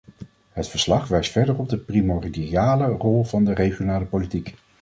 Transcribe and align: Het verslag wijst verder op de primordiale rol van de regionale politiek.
Het 0.53 0.67
verslag 0.69 1.07
wijst 1.07 1.31
verder 1.31 1.57
op 1.59 1.69
de 1.69 1.77
primordiale 1.77 2.85
rol 2.87 3.23
van 3.23 3.43
de 3.43 3.53
regionale 3.53 4.05
politiek. 4.05 4.55